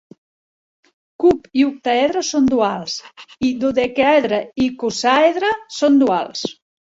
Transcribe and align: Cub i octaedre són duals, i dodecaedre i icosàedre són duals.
Cub 1.23 1.43
i 1.59 1.65
octaedre 1.65 2.23
són 2.29 2.47
duals, 2.53 2.95
i 3.49 3.53
dodecaedre 3.65 4.41
i 4.65 4.67
icosàedre 4.71 5.55
són 5.81 6.01
duals. 6.05 6.43